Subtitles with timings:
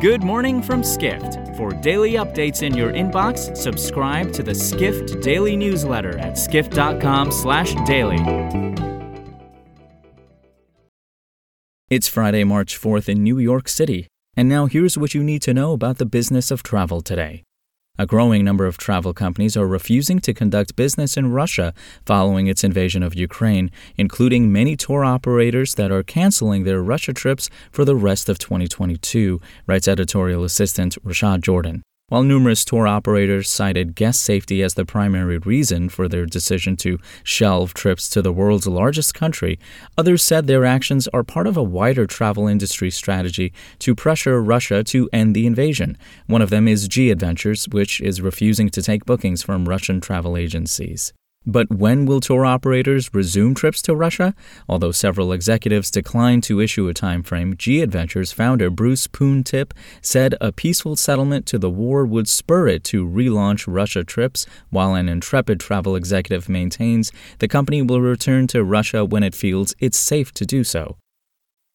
[0.00, 1.54] Good morning from Skift.
[1.58, 8.16] For daily updates in your inbox, subscribe to the Skift Daily newsletter at skift.com/daily.
[11.90, 15.52] It's Friday, March 4th in New York City, and now here's what you need to
[15.52, 17.42] know about the business of travel today.
[18.00, 21.74] A growing number of travel companies are refusing to conduct business in Russia
[22.06, 27.50] following its invasion of Ukraine, including many tour operators that are canceling their Russia trips
[27.70, 31.82] for the rest of 2022, writes editorial assistant Rashad Jordan.
[32.10, 36.98] While numerous tour operators cited guest safety as the primary reason for their decision to
[37.22, 39.60] shelve trips to the world's largest country,
[39.96, 44.82] others said their actions are part of a wider travel industry strategy to pressure Russia
[44.82, 45.96] to end the invasion.
[46.26, 50.36] One of them is G Adventures, which is refusing to take bookings from Russian travel
[50.36, 51.12] agencies.
[51.46, 54.34] But when will tour operators resume trips to Russia?
[54.68, 59.72] Although several executives declined to issue a timeframe, G Adventures founder Bruce Poon-Tip
[60.02, 64.94] said a peaceful settlement to the war would spur it to relaunch Russia trips, while
[64.94, 69.98] an intrepid travel executive maintains the company will return to Russia when it feels it's
[69.98, 70.99] safe to do so.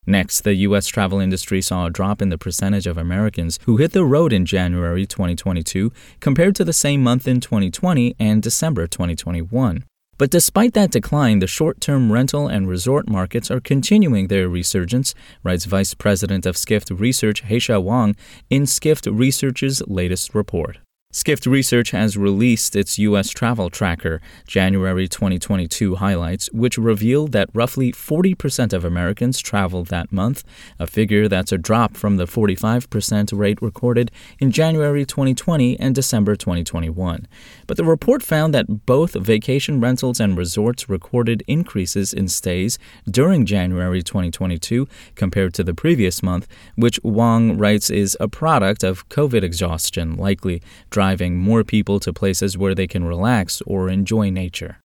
[0.07, 0.87] Next, the U.S.
[0.87, 4.45] travel industry saw a drop in the percentage of Americans who hit the road in
[4.45, 9.83] January 2022 compared to the same month in 2020 and December 2021.
[10.17, 15.13] But despite that decline, the short term rental and resort markets are continuing their resurgence,
[15.43, 18.15] writes Vice President of Skift Research Haixia Wang
[18.49, 20.77] in Skift Research's latest report.
[21.15, 23.29] Skift Research has released its U.S.
[23.29, 30.43] travel tracker, January 2022 highlights, which revealed that roughly 40% of Americans traveled that month,
[30.77, 36.35] a figure that's a drop from the 45% rate recorded in January 2020 and December
[36.35, 37.29] 2021.
[37.65, 42.77] But the report found that both vacation rentals and resorts recorded increases in stays
[43.09, 44.85] during January 2022
[45.15, 50.61] compared to the previous month, which Wang writes is a product of COVID exhaustion, likely
[50.89, 54.79] driving driving more people to places where they can relax or enjoy nature.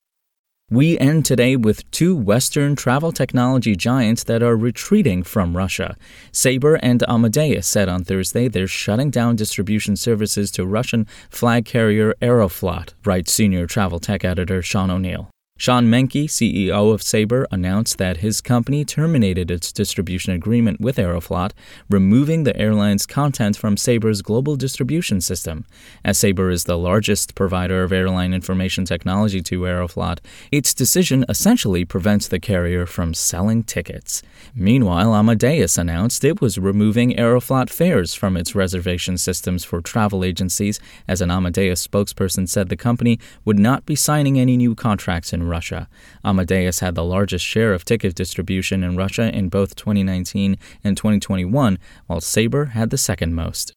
[0.71, 5.97] We end today with two Western travel technology giants that are retreating from Russia.
[6.31, 12.15] Sabre and Amadeus said on Thursday they're shutting down distribution services to Russian flag carrier
[12.21, 15.31] Aeroflot, writes senior travel tech editor Sean O'Neill.
[15.61, 21.53] Sean Menke, CEO of Sabre, announced that his company terminated its distribution agreement with Aeroflot,
[21.91, 25.67] removing the airline's content from Sabre's global distribution system.
[26.03, 31.85] As Sabre is the largest provider of airline information technology to Aeroflot, its decision essentially
[31.85, 34.23] prevents the carrier from selling tickets.
[34.55, 40.81] Meanwhile, Amadeus announced it was removing Aeroflot fares from its reservation systems for travel agencies,
[41.07, 45.50] as an Amadeus spokesperson said the company would not be signing any new contracts in
[45.51, 45.87] Russia.
[46.25, 51.79] Amadeus had the largest share of ticket distribution in Russia in both 2019 and 2021,
[52.07, 53.75] while Sabre had the second most.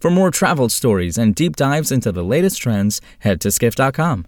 [0.00, 4.26] For more travel stories and deep dives into the latest trends, head to skift.com.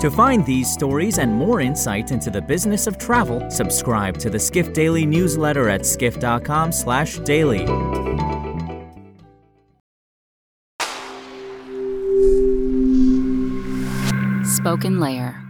[0.00, 4.38] To find these stories and more insight into the business of travel, subscribe to the
[4.38, 8.13] Skift Daily newsletter at skift.com/daily.
[14.64, 15.43] Spoken Layer.